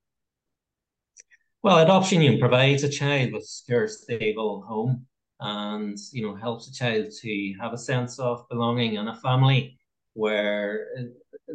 Well, 1.62 1.79
adoption 1.79 2.23
union 2.23 2.41
provides 2.41 2.83
a 2.83 2.88
child 2.88 3.33
with 3.33 3.43
a 3.43 3.47
secure, 3.47 3.88
stable 3.88 4.62
home 4.67 5.07
and 5.43 5.99
you 6.12 6.23
know 6.23 6.35
helps 6.35 6.69
a 6.69 6.73
child 6.73 7.07
to 7.21 7.55
have 7.61 7.73
a 7.73 7.79
sense 7.79 8.19
of 8.19 8.49
belonging 8.49 8.97
and 8.97 9.09
a 9.09 9.17
family 9.17 9.76
where 10.14 10.87
uh, 10.99 11.02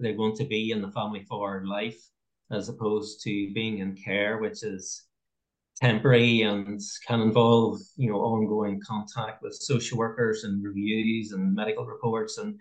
they're 0.02 0.14
going 0.14 0.36
to 0.36 0.44
be 0.44 0.72
in 0.72 0.82
the 0.82 0.92
family 0.92 1.24
for 1.28 1.64
life 1.66 2.00
as 2.52 2.70
opposed 2.70 3.22
to 3.24 3.52
being 3.54 3.80
in 3.80 3.96
care, 3.96 4.38
which 4.38 4.64
is 4.64 5.07
temporary 5.82 6.42
and 6.42 6.82
can 7.06 7.22
involve, 7.22 7.80
you 7.96 8.10
know, 8.10 8.18
ongoing 8.18 8.80
contact 8.86 9.42
with 9.42 9.54
social 9.54 9.98
workers 9.98 10.44
and 10.44 10.64
reviews 10.64 11.32
and 11.32 11.54
medical 11.54 11.86
reports. 11.86 12.38
And 12.38 12.60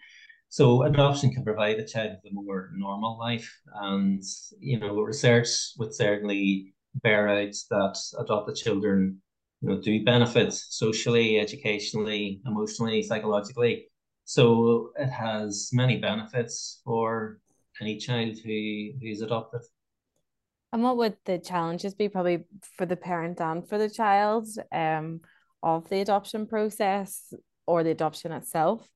so 0.48 0.82
adoption 0.82 1.30
can 1.30 1.44
provide 1.44 1.78
a 1.78 1.86
child 1.86 2.16
with 2.22 2.32
a 2.32 2.34
more 2.34 2.70
normal 2.74 3.18
life. 3.18 3.50
And, 3.74 4.22
you 4.60 4.78
know, 4.78 4.94
research 5.00 5.48
would 5.78 5.94
certainly 5.94 6.74
bear 7.02 7.28
out 7.28 7.54
that 7.70 7.98
adopted 8.18 8.56
children, 8.56 9.20
you 9.60 9.68
know, 9.68 9.80
do 9.80 10.04
benefit 10.04 10.52
socially, 10.52 11.38
educationally, 11.38 12.40
emotionally, 12.46 13.02
psychologically 13.02 13.88
so 14.26 14.90
it 14.96 15.08
has 15.08 15.70
many 15.72 15.98
benefits 15.98 16.80
for 16.84 17.38
any 17.80 17.96
child 17.96 18.36
who 18.44 18.90
who's 19.00 19.22
adopted. 19.22 19.62
And 20.72 20.82
what 20.82 20.96
would 20.96 21.16
the 21.24 21.38
challenges 21.38 21.94
be, 21.94 22.08
probably 22.08 22.44
for 22.76 22.86
the 22.86 22.96
parent 22.96 23.40
and 23.40 23.66
for 23.66 23.78
the 23.78 23.88
child, 23.88 24.48
um, 24.72 25.20
of 25.62 25.88
the 25.88 26.00
adoption 26.00 26.46
process 26.46 27.32
or 27.66 27.82
the 27.82 27.90
adoption 27.90 28.32
itself? 28.32 28.86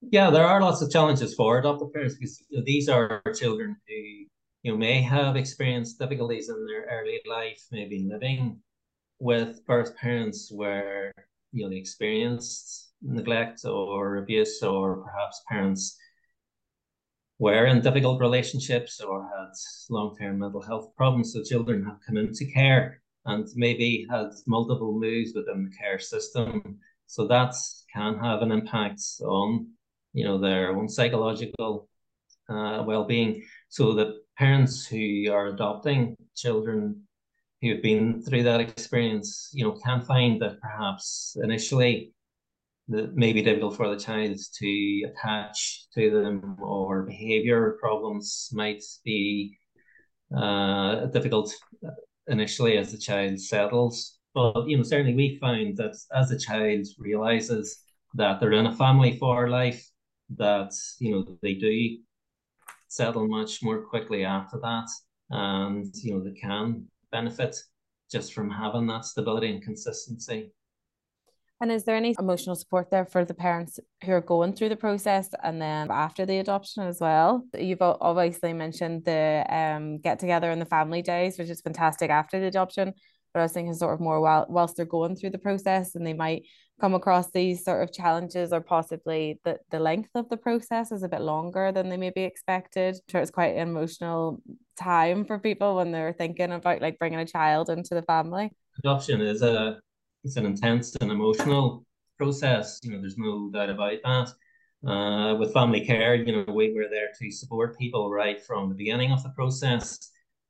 Yeah, 0.00 0.30
there 0.30 0.46
are 0.46 0.60
lots 0.60 0.80
of 0.82 0.90
challenges 0.90 1.34
for 1.34 1.58
adoptive 1.58 1.92
parents 1.92 2.14
because 2.14 2.42
these 2.64 2.88
are 2.88 3.22
children 3.34 3.76
who 3.88 3.94
you 3.94 4.72
know 4.72 4.76
may 4.76 5.02
have 5.02 5.36
experienced 5.36 5.98
difficulties 5.98 6.48
in 6.48 6.66
their 6.66 6.86
early 6.90 7.20
life, 7.28 7.60
maybe 7.72 8.08
living 8.08 8.60
with 9.18 9.64
birth 9.66 9.96
parents 9.96 10.50
where 10.52 11.12
you 11.52 11.64
know, 11.64 11.70
they 11.70 11.76
experienced 11.76 12.92
neglect 13.02 13.64
or 13.64 14.16
abuse, 14.16 14.62
or 14.62 14.98
perhaps 14.98 15.42
parents 15.48 15.96
were 17.38 17.66
in 17.66 17.80
difficult 17.80 18.20
relationships 18.20 19.00
or 19.00 19.22
had 19.22 19.52
long-term 19.90 20.38
mental 20.38 20.62
health 20.62 20.94
problems. 20.96 21.32
So 21.32 21.42
children 21.42 21.84
have 21.84 21.98
come 22.04 22.16
into 22.16 22.46
care 22.46 23.00
and 23.26 23.46
maybe 23.54 24.06
had 24.10 24.30
multiple 24.46 24.98
moves 24.98 25.32
within 25.34 25.64
the 25.64 25.76
care 25.76 25.98
system. 25.98 26.78
So 27.06 27.26
that 27.28 27.54
can 27.94 28.18
have 28.18 28.42
an 28.42 28.52
impact 28.52 29.02
on, 29.22 29.68
you 30.12 30.24
know, 30.24 30.38
their 30.38 30.76
own 30.76 30.88
psychological 30.88 31.88
uh, 32.48 32.82
well-being. 32.86 33.42
So 33.68 33.94
the 33.94 34.20
parents 34.36 34.86
who 34.86 35.30
are 35.30 35.48
adopting 35.48 36.16
children 36.34 37.02
who've 37.60 37.82
been 37.82 38.22
through 38.22 38.44
that 38.44 38.60
experience, 38.60 39.50
you 39.52 39.64
know, 39.64 39.72
can 39.72 40.00
find 40.02 40.40
that 40.42 40.60
perhaps 40.60 41.36
initially 41.42 42.12
that 42.88 43.14
may 43.14 43.32
be 43.32 43.42
difficult 43.42 43.76
for 43.76 43.88
the 43.88 44.00
child 44.00 44.38
to 44.58 45.02
attach 45.10 45.86
to 45.94 46.10
them 46.10 46.56
or 46.60 47.02
behavior 47.02 47.76
problems 47.80 48.48
might 48.52 48.82
be 49.04 49.58
uh, 50.36 51.06
difficult 51.06 51.52
initially 52.26 52.78
as 52.78 52.92
the 52.92 52.98
child 52.98 53.40
settles. 53.40 54.18
But, 54.34 54.68
you 54.68 54.76
know, 54.76 54.82
certainly 54.82 55.14
we 55.14 55.38
find 55.38 55.76
that 55.76 55.96
as 56.14 56.28
the 56.28 56.38
child 56.38 56.86
realizes 56.98 57.78
that 58.14 58.40
they're 58.40 58.52
in 58.52 58.66
a 58.66 58.76
family 58.76 59.18
for 59.18 59.48
life, 59.48 59.86
that, 60.36 60.72
you 60.98 61.12
know, 61.12 61.38
they 61.42 61.54
do 61.54 61.98
settle 62.88 63.28
much 63.28 63.62
more 63.62 63.82
quickly 63.82 64.24
after 64.24 64.58
that. 64.60 64.88
And, 65.30 65.92
you 65.94 66.14
know, 66.14 66.24
they 66.24 66.38
can 66.38 66.86
benefit 67.12 67.56
just 68.10 68.32
from 68.32 68.50
having 68.50 68.86
that 68.86 69.04
stability 69.04 69.50
and 69.50 69.62
consistency. 69.62 70.52
And 71.60 71.72
is 71.72 71.84
there 71.84 71.96
any 71.96 72.14
emotional 72.18 72.54
support 72.54 72.88
there 72.90 73.04
for 73.04 73.24
the 73.24 73.34
parents 73.34 73.80
who 74.04 74.12
are 74.12 74.20
going 74.20 74.52
through 74.52 74.68
the 74.68 74.76
process 74.76 75.28
and 75.42 75.60
then 75.60 75.90
after 75.90 76.24
the 76.24 76.38
adoption 76.38 76.84
as 76.84 76.98
well? 77.00 77.44
You've 77.58 77.82
obviously 77.82 78.52
mentioned 78.52 79.04
the 79.04 79.44
um, 79.48 79.98
get 79.98 80.20
together 80.20 80.50
and 80.50 80.60
the 80.60 80.66
family 80.66 81.02
days, 81.02 81.36
which 81.36 81.50
is 81.50 81.60
fantastic 81.60 82.10
after 82.10 82.38
the 82.38 82.46
adoption. 82.46 82.92
But 83.34 83.40
I 83.40 83.42
was 83.42 83.52
thinking 83.52 83.74
sort 83.74 83.94
of 83.94 84.00
more 84.00 84.20
while 84.20 84.46
whilst 84.48 84.76
they're 84.76 84.86
going 84.86 85.16
through 85.16 85.30
the 85.30 85.38
process 85.38 85.96
and 85.96 86.06
they 86.06 86.14
might 86.14 86.44
come 86.80 86.94
across 86.94 87.30
these 87.32 87.64
sort 87.64 87.82
of 87.82 87.92
challenges 87.92 88.52
or 88.52 88.60
possibly 88.60 89.40
the, 89.44 89.58
the 89.70 89.80
length 89.80 90.10
of 90.14 90.28
the 90.28 90.36
process 90.36 90.92
is 90.92 91.02
a 91.02 91.08
bit 91.08 91.20
longer 91.20 91.72
than 91.72 91.88
they 91.88 91.96
maybe 91.96 92.22
expected. 92.22 92.96
So 93.10 93.18
it's 93.18 93.32
quite 93.32 93.56
an 93.56 93.68
emotional 93.68 94.40
time 94.78 95.24
for 95.24 95.40
people 95.40 95.76
when 95.76 95.90
they're 95.90 96.12
thinking 96.12 96.52
about 96.52 96.80
like 96.80 97.00
bringing 97.00 97.18
a 97.18 97.26
child 97.26 97.68
into 97.68 97.96
the 97.96 98.02
family. 98.02 98.52
Adoption 98.78 99.20
is 99.20 99.42
a 99.42 99.80
it's 100.24 100.36
an 100.36 100.46
intense 100.46 100.94
and 100.96 101.10
emotional 101.10 101.84
process. 102.16 102.80
You 102.82 102.92
know, 102.92 103.00
there's 103.00 103.18
no 103.18 103.50
doubt 103.50 103.70
about 103.70 103.98
that. 104.04 104.32
Uh, 104.88 105.34
with 105.36 105.52
family 105.52 105.84
care, 105.84 106.14
you 106.14 106.32
know, 106.32 106.52
we 106.52 106.72
were 106.72 106.86
there 106.88 107.08
to 107.18 107.30
support 107.32 107.78
people 107.78 108.10
right 108.10 108.40
from 108.40 108.68
the 108.68 108.74
beginning 108.74 109.10
of 109.10 109.22
the 109.22 109.30
process 109.30 109.98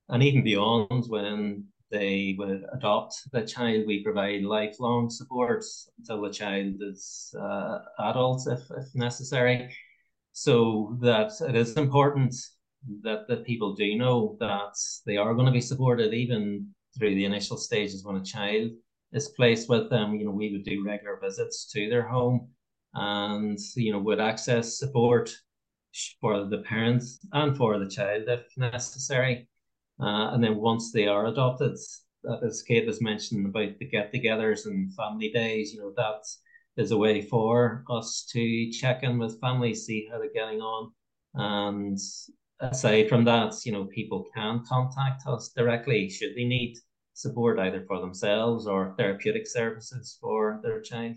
and 0.09 0.23
even 0.23 0.45
beyond 0.45 1.05
when 1.09 1.65
they 1.91 2.35
would 2.39 2.65
adopt 2.75 3.15
the 3.33 3.43
child. 3.43 3.87
We 3.87 4.03
provide 4.03 4.43
lifelong 4.43 5.09
support 5.09 5.65
until 5.99 6.23
the 6.23 6.31
child 6.31 6.75
is 6.81 7.35
uh, 7.41 7.79
adult, 8.01 8.47
if, 8.47 8.61
if 8.71 8.95
necessary. 8.95 9.75
So 10.33 10.97
that 11.01 11.33
it 11.49 11.57
is 11.57 11.77
important 11.77 12.35
that 13.03 13.27
the 13.29 13.39
people 13.39 13.75
do 13.75 13.97
know 13.97 14.37
that 14.41 14.75
they 15.07 15.17
are 15.17 15.35
going 15.35 15.47
to 15.47 15.53
be 15.53 15.61
supported 15.61 16.13
even 16.13 16.69
through 16.97 17.15
the 17.15 17.25
initial 17.25 17.57
stages 17.57 18.05
when 18.05 18.17
a 18.17 18.25
child 18.25 18.71
is 19.13 19.29
placed 19.31 19.69
with 19.69 19.91
them. 19.91 20.15
You 20.15 20.27
know, 20.27 20.31
we 20.31 20.53
would 20.53 20.65
do 20.65 20.85
regular 20.85 21.19
visits 21.21 21.71
to 21.73 21.89
their 21.89 22.07
home 22.07 22.49
and, 22.95 23.59
you 23.77 23.93
know, 23.93 23.99
would 24.01 24.21
access 24.21 24.79
support 24.79 25.35
for 26.21 26.45
the 26.45 26.59
parents 26.59 27.19
and 27.33 27.57
for 27.57 27.79
the 27.79 27.89
child 27.89 28.25
if 28.29 28.47
necessary. 28.57 29.49
Uh, 30.01 30.31
and 30.33 30.45
then 30.45 30.57
once 30.57 30.93
they 30.93 31.09
are 31.09 31.27
adopted, 31.27 31.77
as 32.43 32.63
Kate 32.63 32.87
was 32.87 33.01
mentioning 33.01 33.47
about 33.47 33.79
the 33.79 33.87
get-togethers 33.87 34.67
and 34.67 34.95
family 34.95 35.31
days, 35.31 35.73
you 35.73 35.81
know, 35.81 35.93
that 35.97 36.25
is 36.77 36.91
a 36.91 36.97
way 36.97 37.21
for 37.21 37.85
us 37.91 38.29
to 38.33 38.71
check 38.71 39.03
in 39.03 39.19
with 39.19 39.41
families, 39.41 39.87
see 39.87 40.09
how 40.11 40.19
they're 40.19 40.33
getting 40.33 40.61
on, 40.61 40.93
and 41.35 41.99
aside 42.61 43.09
from 43.09 43.25
that, 43.25 43.55
you 43.65 43.73
know, 43.73 43.85
people 43.87 44.27
can 44.35 44.63
contact 44.69 45.23
us 45.27 45.51
directly 45.57 46.09
should 46.09 46.35
they 46.37 46.45
need 46.45 46.77
support 47.19 47.59
either 47.59 47.85
for 47.89 48.01
themselves 48.01 48.69
or 48.69 48.95
therapeutic 48.97 49.45
services 49.45 50.17
for 50.21 50.61
their 50.63 50.81
child. 50.81 51.17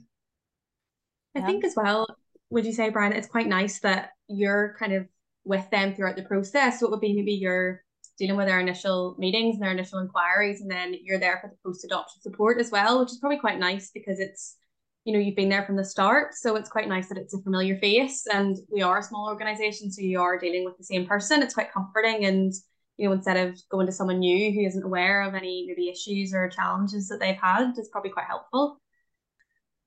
I 1.36 1.42
think 1.42 1.64
as 1.64 1.76
well, 1.78 2.08
would 2.50 2.66
you 2.66 2.74
say, 2.74 2.90
Brian, 2.90 3.14
it's 3.14 3.28
quite 3.28 3.48
nice 3.48 3.80
that 3.82 4.10
you're 4.28 4.76
kind 4.80 4.94
of 4.94 5.08
with 5.46 5.70
them 5.70 5.94
throughout 5.94 6.16
the 6.16 6.24
process. 6.24 6.80
So 6.80 6.88
it 6.88 6.92
would 6.92 7.02
be 7.02 7.14
maybe 7.14 7.34
you're 7.34 7.84
dealing 8.18 8.36
with 8.36 8.48
their 8.48 8.60
initial 8.60 9.16
meetings 9.20 9.56
and 9.56 9.64
their 9.64 9.72
initial 9.72 10.00
inquiries, 10.00 10.62
and 10.62 10.70
then 10.70 10.96
you're 11.04 11.20
there 11.20 11.40
for 11.40 11.50
the 11.50 11.58
post 11.64 11.86
adoption 11.86 12.20
support 12.22 12.60
as 12.60 12.72
well, 12.72 13.00
which 13.00 13.12
is 13.12 13.20
probably 13.20 13.40
quite 13.40 13.60
nice 13.60 13.92
because 13.94 14.20
it's 14.20 14.58
you 15.06 15.14
know 15.14 15.20
you've 15.20 15.36
been 15.36 15.50
there 15.50 15.66
from 15.66 15.76
the 15.76 15.84
start 15.84 16.36
so 16.36 16.56
it's 16.56 16.70
quite 16.70 16.88
nice 16.88 17.10
that 17.10 17.18
it's 17.18 17.34
a 17.34 17.42
familiar 17.42 17.76
face 17.78 18.28
and 18.32 18.58
we 18.72 18.84
are 18.84 19.00
a 19.00 19.04
small 19.04 19.28
organization 19.28 19.92
so 19.92 20.00
you 20.00 20.22
are 20.22 20.38
dealing 20.38 20.64
with 20.64 20.78
the 20.78 20.84
same 20.84 21.08
person 21.08 21.42
it's 21.42 21.56
quite 21.56 21.74
comforting 21.74 22.26
and 22.26 22.54
you 23.02 23.10
know 23.10 23.16
instead 23.16 23.38
of 23.38 23.60
going 23.70 23.88
to 23.88 23.92
someone 23.92 24.20
new 24.20 24.52
who 24.52 24.62
isn't 24.62 24.84
aware 24.84 25.24
of 25.24 25.34
any 25.34 25.66
maybe 25.68 25.90
issues 25.90 26.36
or 26.36 26.48
challenges 26.48 27.08
that 27.08 27.20
they've 27.20 27.36
had 27.36 27.74
it's 27.76 27.90
probably 27.90 28.12
quite 28.12 28.28
helpful. 28.28 28.80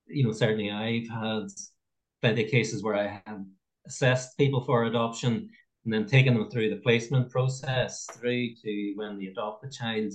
You 0.09 0.25
know 0.25 0.33
certainly 0.33 0.71
i've 0.71 1.09
had 1.09 1.47
plenty 2.21 2.45
of 2.45 2.51
cases 2.51 2.83
where 2.83 2.97
i 2.97 3.23
have 3.25 3.41
assessed 3.87 4.37
people 4.37 4.65
for 4.65 4.85
adoption 4.85 5.49
and 5.85 5.93
then 5.93 6.07
taken 6.07 6.35
them 6.35 6.51
through 6.51 6.71
the 6.71 6.83
placement 6.83 7.31
process 7.31 8.07
through 8.15 8.55
to 8.63 8.93
when 8.97 9.19
they 9.19 9.27
adopt 9.27 9.63
the 9.63 9.71
child 9.71 10.13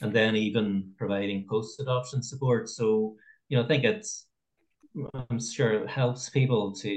and 0.00 0.12
then 0.12 0.34
even 0.34 0.92
providing 0.96 1.46
post-adoption 1.48 2.22
support. 2.22 2.68
So 2.68 3.14
you 3.48 3.56
know 3.56 3.64
i 3.64 3.68
think 3.68 3.84
it's 3.84 4.26
I'm 5.14 5.40
sure 5.40 5.72
it 5.74 5.88
helps 5.88 6.30
people 6.30 6.72
to 6.74 6.88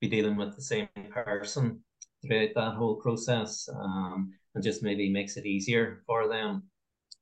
be 0.00 0.08
dealing 0.08 0.36
with 0.36 0.56
the 0.56 0.62
same 0.62 0.88
person 1.10 1.80
throughout 2.22 2.54
that 2.54 2.74
whole 2.74 2.96
process. 2.96 3.68
Um, 3.68 4.32
and 4.54 4.64
just 4.64 4.82
maybe 4.82 5.10
makes 5.10 5.36
it 5.36 5.46
easier 5.46 6.02
for 6.06 6.28
them 6.28 6.64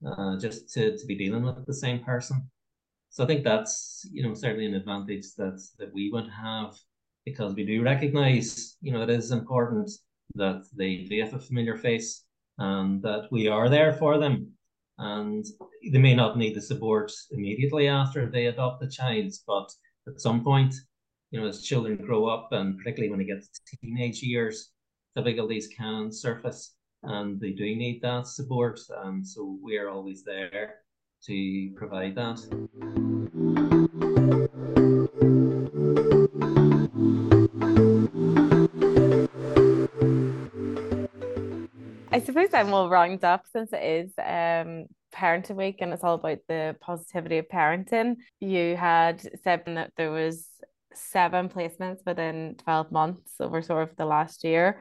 uh, 0.06 0.38
just 0.38 0.72
to, 0.72 0.96
to 0.96 1.06
be 1.06 1.16
dealing 1.16 1.44
with 1.44 1.64
the 1.66 1.74
same 1.74 2.00
person. 2.00 2.50
So 3.10 3.24
I 3.24 3.26
think 3.26 3.44
that's, 3.44 4.06
you 4.12 4.22
know, 4.22 4.34
certainly 4.34 4.66
an 4.66 4.74
advantage 4.74 5.34
that, 5.36 5.60
that 5.78 5.92
we 5.92 6.10
would 6.12 6.28
have 6.28 6.76
because 7.24 7.54
we 7.54 7.66
do 7.66 7.82
recognize, 7.82 8.76
you 8.80 8.92
know, 8.92 9.02
it 9.02 9.10
is 9.10 9.30
important 9.30 9.90
that 10.36 10.64
they 10.76 11.06
they 11.10 11.16
have 11.16 11.34
a 11.34 11.40
familiar 11.40 11.76
face 11.76 12.24
and 12.58 13.02
that 13.02 13.28
we 13.32 13.48
are 13.48 13.68
there 13.68 13.92
for 13.92 14.16
them 14.18 14.52
and 15.00 15.44
they 15.90 15.98
may 15.98 16.14
not 16.14 16.36
need 16.36 16.54
the 16.54 16.60
support 16.60 17.10
immediately 17.30 17.88
after 17.88 18.26
they 18.26 18.46
adopt 18.46 18.80
the 18.80 18.88
child, 18.88 19.32
but 19.46 19.72
at 20.06 20.20
some 20.20 20.44
point, 20.44 20.74
you 21.30 21.40
know, 21.40 21.46
as 21.46 21.62
children 21.62 21.96
grow 21.96 22.26
up, 22.26 22.48
and 22.52 22.76
particularly 22.78 23.10
when 23.10 23.18
they 23.18 23.24
get 23.24 23.42
to 23.42 23.76
teenage 23.78 24.22
years, 24.22 24.72
difficulties 25.16 25.68
can 25.76 26.12
surface, 26.12 26.74
and 27.02 27.40
they 27.40 27.50
do 27.50 27.64
need 27.64 28.00
that 28.02 28.26
support, 28.26 28.80
and 29.04 29.26
so 29.26 29.56
we're 29.60 29.88
always 29.88 30.22
there 30.22 30.76
to 31.24 31.72
provide 31.76 32.14
that. 32.14 32.38
I 42.12 42.20
suppose 42.20 42.48
I'm 42.52 42.72
all 42.74 42.90
round 42.90 43.24
up 43.24 43.44
since 43.52 43.72
it 43.72 43.82
is 43.82 44.12
um 44.18 44.86
parenting 45.14 45.56
week 45.56 45.76
and 45.80 45.92
it's 45.92 46.04
all 46.04 46.14
about 46.14 46.38
the 46.48 46.76
positivity 46.80 47.38
of 47.38 47.48
parenting. 47.48 48.16
You 48.40 48.76
had 48.76 49.20
said 49.42 49.62
that 49.66 49.92
there 49.96 50.10
was 50.10 50.48
seven 50.94 51.48
placements 51.48 51.98
within 52.04 52.56
12 52.64 52.90
months 52.92 53.34
over 53.40 53.62
sort 53.62 53.88
of 53.88 53.96
the 53.96 54.04
last 54.04 54.44
year 54.44 54.80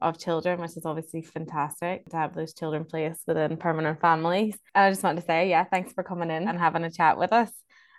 of 0.00 0.18
children, 0.18 0.60
which 0.60 0.76
is 0.76 0.86
obviously 0.86 1.22
fantastic 1.22 2.04
to 2.10 2.16
have 2.16 2.34
those 2.34 2.54
children 2.54 2.84
placed 2.84 3.22
within 3.26 3.56
permanent 3.56 4.00
families. 4.00 4.56
And 4.74 4.84
I 4.84 4.90
just 4.90 5.02
want 5.02 5.18
to 5.18 5.24
say, 5.24 5.50
yeah, 5.50 5.64
thanks 5.64 5.92
for 5.92 6.02
coming 6.02 6.30
in 6.30 6.48
and 6.48 6.58
having 6.58 6.84
a 6.84 6.90
chat 6.90 7.18
with 7.18 7.32
us. 7.32 7.50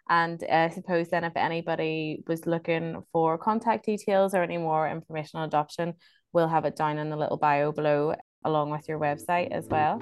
And 0.10 0.44
uh, 0.44 0.48
I 0.56 0.70
suppose 0.70 1.10
then 1.10 1.24
if 1.24 1.34
anybody 1.36 2.24
was 2.28 2.48
looking 2.48 3.04
for 3.12 3.38
contact 3.38 3.86
details 3.86 4.34
or 4.34 4.42
any 4.42 4.58
more 4.58 4.90
information 4.90 5.40
on 5.40 5.48
adoption, 5.48 5.94
we'll 6.34 6.48
have 6.48 6.66
it 6.66 6.76
down 6.76 6.98
in 6.98 7.10
the 7.10 7.18
little 7.18 7.38
bio 7.38 7.72
below 7.72 8.16
along 8.44 8.72
with 8.72 8.88
your 8.88 9.00
website 9.00 9.52
as 9.52 9.68
well. 9.68 10.00